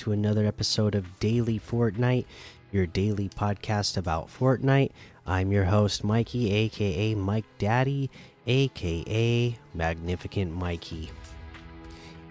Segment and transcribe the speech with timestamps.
[0.00, 2.24] To another episode of Daily Fortnite,
[2.72, 4.92] your daily podcast about Fortnite.
[5.26, 8.08] I'm your host, Mikey, aka Mike Daddy,
[8.46, 11.10] aka Magnificent Mikey.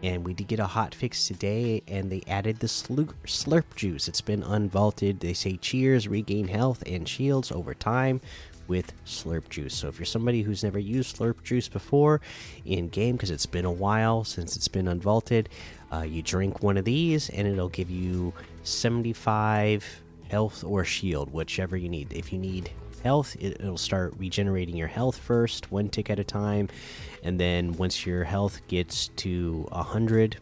[0.02, 4.08] And we did get a hot fix today, and they added the slurp juice.
[4.08, 5.20] It's been unvaulted.
[5.20, 8.20] They say cheers, regain health and shields over time
[8.70, 9.76] with slurp juice.
[9.76, 12.22] So if you're somebody who's never used slurp juice before
[12.64, 15.48] in game because it's been a while since it's been unvaulted,
[15.92, 21.76] uh, you drink one of these and it'll give you 75 health or shield, whichever
[21.76, 22.14] you need.
[22.14, 22.72] If you need
[23.04, 26.70] health, it, will start regenerating your health first, one tick at a time,
[27.24, 30.38] and then once your health gets to 100,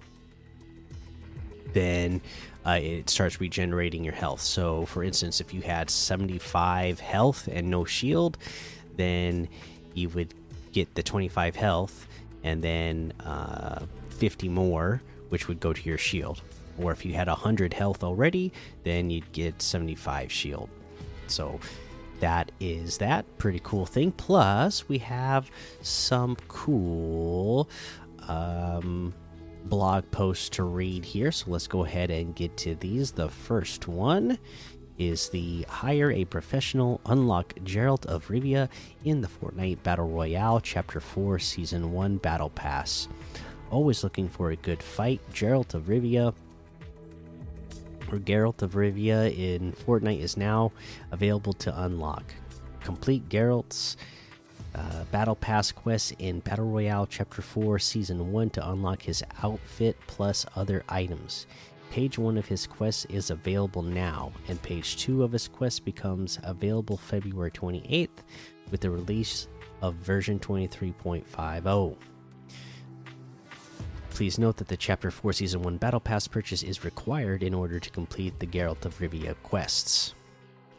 [1.74, 2.22] then
[2.68, 4.42] uh, it starts regenerating your health.
[4.42, 8.38] So, for instance, if you had 75 health and no shield,
[8.98, 9.48] then
[9.94, 10.34] you would
[10.74, 12.08] get the 25 health
[12.44, 16.42] and then uh, 50 more, which would go to your shield.
[16.78, 18.52] Or if you had 100 health already,
[18.84, 20.70] then you'd get 75 shield.
[21.28, 21.60] So,
[22.20, 24.12] that is that pretty cool thing.
[24.12, 25.50] Plus, we have
[25.82, 27.70] some cool
[28.28, 29.14] um,
[29.68, 31.32] blog posts to read here.
[31.32, 33.12] So let's go ahead and get to these.
[33.12, 34.38] The first one
[34.98, 38.70] is the Hire a Professional Unlock Geralt of Rivia
[39.06, 43.08] in the Fortnite Battle Royale Chapter 4 Season 1 Battle Pass.
[43.70, 45.22] Always looking for a good fight.
[45.32, 46.34] Geralt of Rivia
[48.12, 50.72] or Geralt of Rivia in Fortnite is now
[51.12, 52.34] available to unlock.
[52.82, 53.98] Complete Geralt's
[54.78, 59.98] uh, Battle Pass quests in Battle Royale Chapter 4 Season 1 to unlock his outfit
[60.08, 61.48] plus other items.
[61.90, 66.38] Page 1 of his quest is available now, and page 2 of his quest becomes
[66.44, 68.10] available February 28th
[68.70, 69.48] with the release
[69.82, 71.96] of version 23.50.
[74.10, 77.80] Please note that the Chapter 4 Season 1 Battle Pass purchase is required in order
[77.80, 80.14] to complete the Geralt of Rivia quests.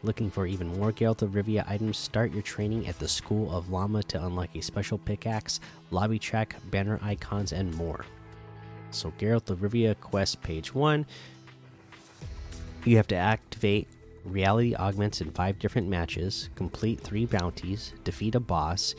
[0.05, 1.99] Looking for even more Geralt of Rivia items?
[1.99, 5.59] Start your training at the School of Llama to unlock a special pickaxe,
[5.91, 8.05] lobby track, banner icons, and more.
[8.93, 11.05] So, Geralt of Rivia quest page 1.
[12.85, 13.89] You have to activate
[14.25, 18.95] reality augments in five different matches, complete three bounties, defeat a boss,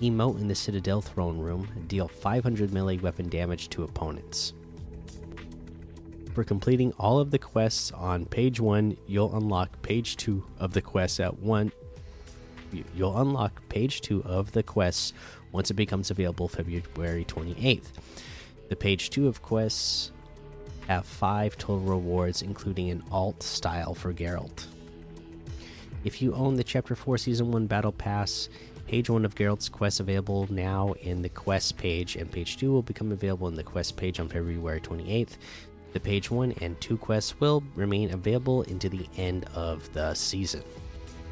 [0.00, 4.52] emote in the Citadel throne room, deal 500 melee weapon damage to opponents.
[6.34, 10.82] For completing all of the quests on page 1, you'll unlock page 2 of the
[10.82, 11.72] quests at one
[12.94, 15.12] you'll unlock page 2 of the quests
[15.52, 17.86] once it becomes available February 28th.
[18.68, 20.10] The page 2 of quests
[20.88, 24.66] have 5 total rewards including an alt style for Geralt.
[26.04, 28.48] If you own the Chapter 4 Season 1 Battle Pass,
[28.86, 32.82] page 1 of Geralt's quest available now in the quest page, and page 2 will
[32.82, 35.36] become available in the quest page on February 28th.
[35.94, 40.64] The page 1 and 2 quests will remain available into the end of the season.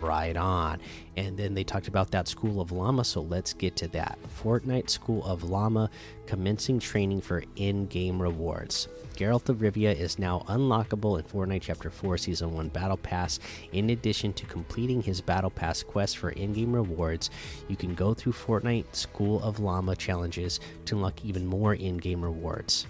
[0.01, 0.79] Right on.
[1.17, 4.19] And then they talked about that School of Llama, so let's get to that.
[4.41, 5.91] Fortnite School of Llama
[6.27, 8.87] commencing training for in game rewards.
[9.17, 13.41] Geralt of Rivia is now unlockable in Fortnite Chapter 4 Season 1 Battle Pass.
[13.73, 17.31] In addition to completing his Battle Pass quest for in game rewards,
[17.67, 22.23] you can go through Fortnite School of Llama challenges to unlock even more in game
[22.23, 22.87] rewards.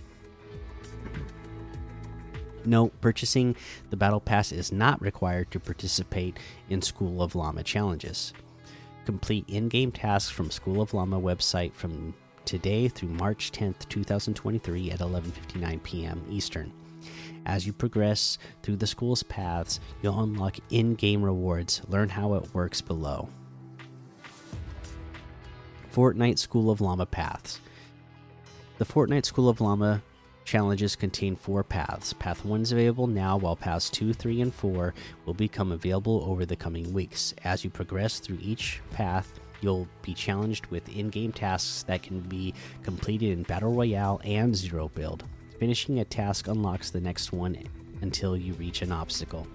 [2.64, 3.56] Note purchasing
[3.90, 8.32] the Battle Pass is not required to participate in School of Llama challenges.
[9.04, 12.14] Complete in game tasks from School of Llama website from
[12.44, 16.24] today through March 10th, 2023 at 11:59 p.m.
[16.30, 16.72] Eastern.
[17.44, 21.82] As you progress through the school's paths, you'll unlock in-game rewards.
[21.88, 23.28] Learn how it works below.
[25.92, 27.60] Fortnite School of Llama Paths.
[28.78, 30.02] The Fortnite School of Llama
[30.44, 32.12] challenges contain four paths.
[32.12, 34.94] Path 1 is available now, while paths 2, 3, and 4
[35.24, 37.34] will become available over the coming weeks.
[37.44, 42.20] As you progress through each path, you'll be challenged with in game tasks that can
[42.20, 45.24] be completed in Battle Royale and Zero Build.
[45.58, 47.56] Finishing a task unlocks the next one
[48.00, 49.46] until you reach an obstacle.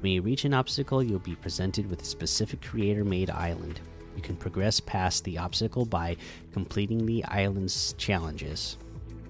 [0.00, 3.80] When you reach an obstacle, you'll be presented with a specific creator made island.
[4.16, 6.16] You can progress past the obstacle by
[6.52, 8.76] completing the island's challenges.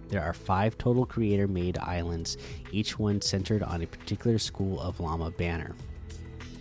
[0.08, 2.38] There are five total creator made islands,
[2.72, 5.74] each one centered on a particular School of Llama banner.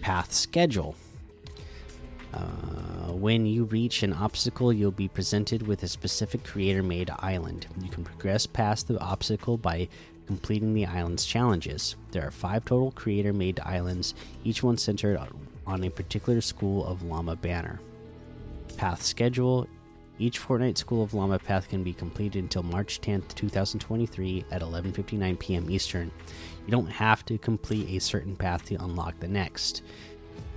[0.01, 0.95] Path schedule.
[2.33, 7.67] Uh, when you reach an obstacle, you'll be presented with a specific creator made island.
[7.81, 9.87] You can progress past the obstacle by
[10.27, 11.95] completing the island's challenges.
[12.11, 14.13] There are five total creator made islands,
[14.43, 15.17] each one centered
[15.65, 17.79] on a particular School of Llama banner.
[18.75, 19.67] Path schedule
[20.19, 25.39] Each Fortnite School of Llama path can be completed until March 10th, 2023 at 11:59
[25.39, 25.69] p.m.
[25.69, 26.11] Eastern.
[26.65, 29.83] You don't have to complete a certain path to unlock the next.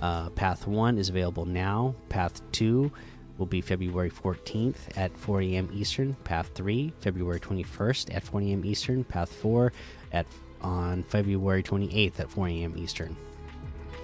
[0.01, 1.93] Uh, path 1 is available now.
[2.09, 2.91] Path 2
[3.37, 5.69] will be February 14th at 4 a.m.
[5.73, 6.15] Eastern.
[6.23, 8.65] Path 3, February 21st at 4 a.m.
[8.65, 9.03] Eastern.
[9.03, 9.71] Path 4
[10.11, 10.25] at
[10.61, 12.77] on February 28th at 4 a.m.
[12.77, 13.15] Eastern.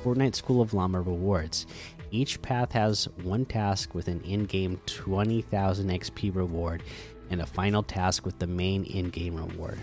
[0.04, 1.68] Fortnite School of Llama rewards.
[2.12, 6.84] Each path has one task with an in game 20,000 XP reward
[7.30, 9.80] and a final task with the main in game reward.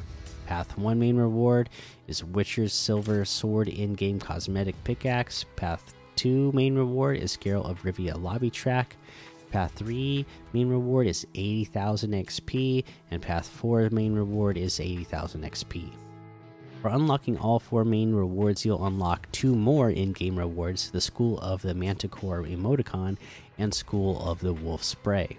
[0.47, 1.69] Path 1 main reward
[2.06, 5.44] is Witcher's Silver Sword in game cosmetic pickaxe.
[5.56, 8.97] Path 2 main reward is Geralt of Rivia lobby track.
[9.50, 15.91] Path 3 main reward is 80,000 XP, and Path 4 main reward is 80,000 XP.
[16.84, 21.38] For unlocking all four main rewards, you'll unlock two more in game rewards the School
[21.38, 23.16] of the Manticore emoticon
[23.56, 25.38] and School of the Wolf Spray.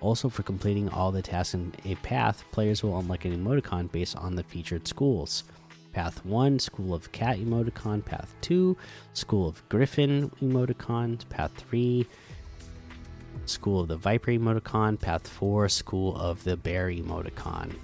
[0.00, 4.14] Also, for completing all the tasks in a path, players will unlock an emoticon based
[4.14, 5.42] on the featured schools.
[5.92, 8.04] Path 1, School of Cat emoticon.
[8.04, 8.76] Path 2,
[9.14, 11.28] School of Griffin emoticon.
[11.28, 12.06] Path 3,
[13.46, 14.96] School of the Viper emoticon.
[15.00, 17.74] Path 4, School of the Bear emoticon.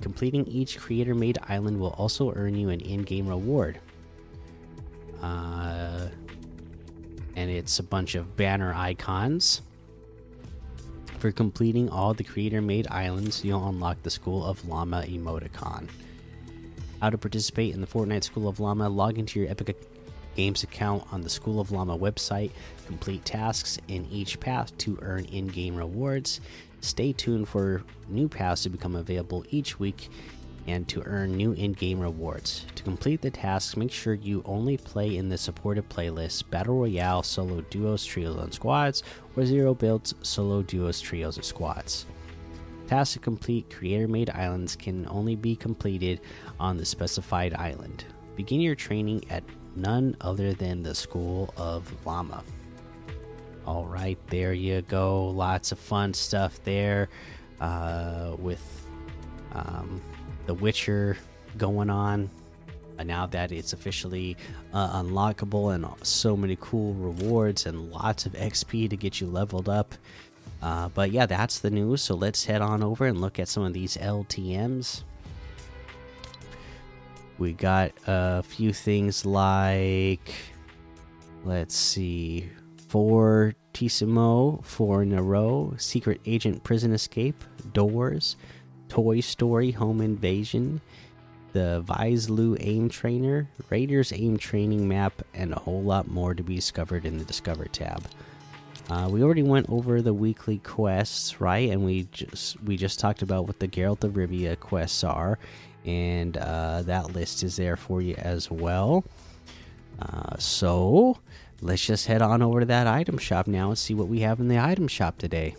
[0.00, 3.80] Completing each creator made island will also earn you an in game reward.
[5.22, 6.08] Uh,
[7.34, 9.62] and it's a bunch of banner icons.
[11.18, 15.88] For completing all the creator made islands, you'll unlock the School of Llama emoticon.
[17.00, 19.76] How to participate in the Fortnite School of Llama, log into your Epic
[20.34, 22.50] Games account on the School of Llama website,
[22.86, 26.40] complete tasks in each path to earn in game rewards.
[26.86, 30.08] Stay tuned for new paths to become available each week
[30.68, 32.64] and to earn new in game rewards.
[32.76, 37.24] To complete the tasks, make sure you only play in the supported playlists Battle Royale,
[37.24, 39.02] Solo Duos, Trios, and Squads,
[39.36, 42.06] or Zero Builds, Solo Duos, Trios, or Squads.
[42.86, 46.20] Tasks to complete creator made islands can only be completed
[46.60, 48.04] on the specified island.
[48.36, 49.42] Begin your training at
[49.74, 52.44] none other than the School of Llama.
[53.66, 55.26] All right, there you go.
[55.26, 57.08] Lots of fun stuff there
[57.60, 58.86] uh, with
[59.52, 60.00] um,
[60.46, 61.16] The Witcher
[61.58, 62.30] going on.
[62.98, 64.36] Uh, now that it's officially
[64.72, 69.68] uh, unlockable and so many cool rewards and lots of XP to get you leveled
[69.68, 69.94] up.
[70.62, 72.02] Uh, but yeah, that's the news.
[72.02, 75.02] So let's head on over and look at some of these LTMs.
[77.38, 80.32] We got a few things like,
[81.44, 82.48] let's see,
[82.88, 87.42] Fortissimo, Four in a Row, Secret Agent Prison Escape,
[87.72, 88.36] Doors,
[88.88, 90.80] Toy Story Home Invasion,
[91.52, 96.54] the Vizsla Aim Trainer, Raiders Aim Training Map, and a whole lot more to be
[96.54, 98.04] discovered in the Discover tab.
[98.88, 101.70] Uh, we already went over the weekly quests, right?
[101.70, 105.38] And we just we just talked about what the Geralt of Rivia quests are,
[105.84, 109.04] and uh, that list is there for you as well.
[109.98, 111.18] Uh, so
[111.60, 114.40] let's just head on over to that item shop now and see what we have
[114.40, 115.54] in the item shop today.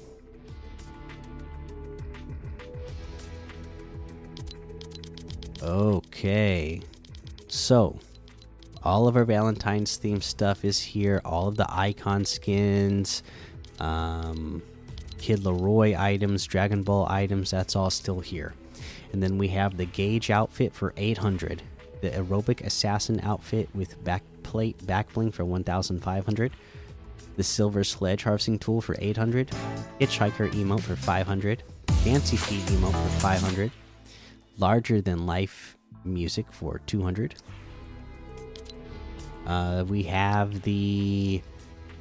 [5.61, 6.81] Okay,
[7.47, 7.99] so
[8.83, 11.19] all of our Valentine's theme stuff is here.
[11.25, 13.23] All of the icon skins,
[13.79, 14.61] um,
[15.17, 18.53] Kid LAROI items, Dragon Ball items, that's all still here.
[19.11, 21.61] And then we have the Gauge outfit for 800,
[22.01, 24.01] the Aerobic Assassin outfit with
[24.47, 26.51] backplate backbling for 1500,
[27.35, 29.49] the Silver Sledge harvesting tool for 800,
[29.99, 31.63] Hitchhiker emote for 500,
[32.03, 33.71] Fancy Feet emote for 500,
[34.57, 37.35] Larger than Life music for 200.
[39.45, 41.41] Uh, we have the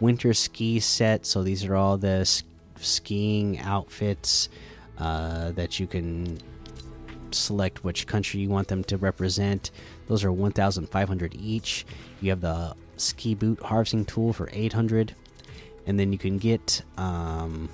[0.01, 1.25] winter ski set.
[1.27, 2.43] So these are all the
[2.81, 4.49] skiing outfits
[4.99, 6.39] uh, that you can
[7.31, 9.71] select which country you want them to represent.
[10.07, 11.87] Those are 1,500 each.
[12.21, 15.15] You have the ski boot harvesting tool for 800,
[15.87, 17.69] and then you can get um,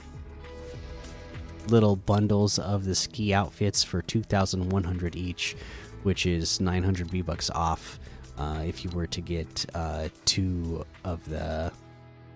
[1.69, 5.57] little bundles of the ski outfits for 2,100 each,
[6.03, 7.99] which is 900 V bucks off.
[8.39, 11.71] Uh, if you were to get uh, two of the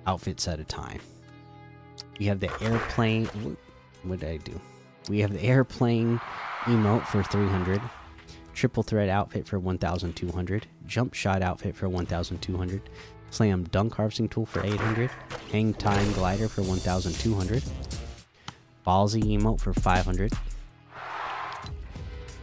[0.06, 1.00] outfits at a time.
[2.18, 3.26] We have the airplane.
[4.02, 4.60] What did I do?
[5.08, 6.20] We have the airplane
[6.64, 7.80] emote for 300,
[8.56, 12.80] triple threat outfit for 1,200, jump shot outfit for 1,200,
[13.30, 15.10] slam dunk harvesting tool for 800,
[15.52, 17.62] hang time glider for 1,200,
[18.86, 20.32] ballsy emote for 500.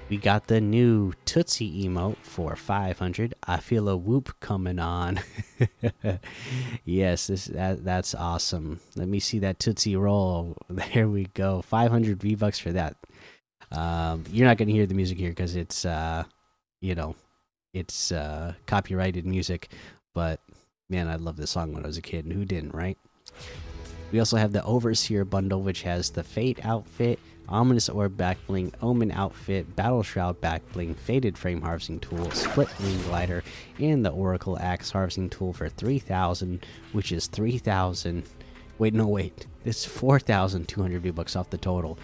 [0.10, 3.34] We got the new Tootsie emote for 500.
[3.48, 5.20] I feel a whoop coming on.
[6.86, 8.82] yes, this that, that's awesome.
[8.96, 10.58] Let me see that Tootsie roll.
[10.70, 11.64] There we go.
[11.64, 12.98] 500 V bucks for that.
[13.74, 16.24] Um, you're not going to hear the music here because it's, uh,
[16.82, 17.16] you know,
[17.74, 19.70] it's uh, copyrighted music.
[20.14, 20.40] But
[20.90, 22.98] man, I love this song when I was a kid, and who didn't, right?
[24.12, 28.72] We also have the Overseer bundle, which has the Fate outfit, Ominous Orb back bling,
[28.82, 33.44] Omen outfit, Battle Shroud back bling, Faded Frame harvesting tool, Split Wing glider,
[33.80, 38.24] and the Oracle Axe harvesting tool for 3000, which is 3000.
[38.78, 39.48] Wait, no, wait.
[39.66, 41.98] It's 4,200 V bucks off the total.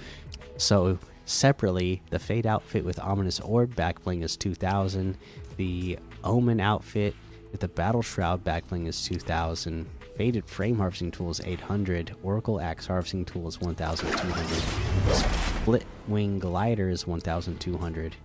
[0.58, 0.98] So,
[1.30, 5.18] separately, the Fade outfit with Ominous Orb back bling is 2000,
[5.58, 7.16] the Omen outfit
[7.52, 9.88] with the Battle Shroud back bling is 2000
[10.20, 12.14] Faded Frame Harvesting Tool is 800.
[12.24, 15.16] Oracle Axe Harvesting Tool is 1,200.
[15.16, 18.18] Split Wing Glider is 1,200.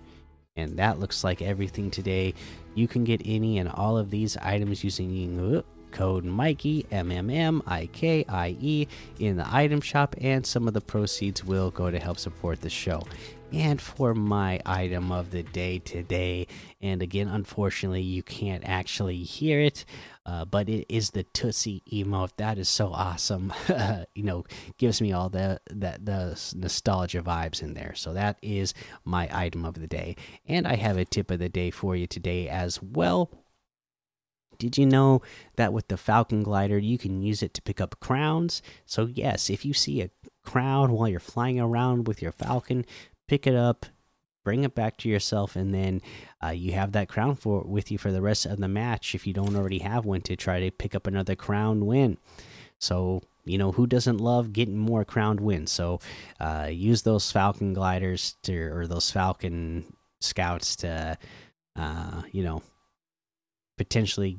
[0.57, 2.35] And that looks like everything today.
[2.75, 7.63] You can get any and all of these items using code Mikey M M M
[7.67, 8.87] I K I E
[9.19, 12.69] in the item shop, and some of the proceeds will go to help support the
[12.69, 13.05] show
[13.55, 16.47] and for my item of the day today.
[16.81, 19.85] And again, unfortunately, you can't actually hear it,
[20.27, 22.31] uh, but it is the Tootsie emote.
[22.37, 23.53] That is so awesome.
[24.15, 24.45] you know,
[24.79, 27.95] gives me all the that the nostalgia vibes in there.
[27.95, 28.75] So that is
[29.05, 32.07] my item of the day, and I have a tip of the day for you
[32.07, 33.31] today as well.
[34.65, 35.21] Did you know
[35.57, 38.63] that with the Falcon Glider, you can use it to pick up crowns?
[38.87, 40.09] So, yes, if you see a
[40.43, 42.87] crown while you're flying around with your Falcon,
[43.29, 43.85] pick it up,
[44.43, 46.01] bring it back to yourself, and then
[46.43, 49.15] uh, you have that crown for with you for the rest of the match.
[49.15, 52.17] If you don't already have one, to try to pick up another crown win.
[52.79, 55.73] So you know who doesn't love getting more crowned wins?
[55.73, 56.01] So
[56.41, 61.19] uh, use those Falcon gliders to or those Falcon scouts to
[61.77, 62.63] uh, you know
[63.77, 64.39] potentially